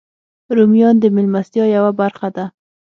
[0.57, 2.45] رومیان د میلمستیا یوه برخه ده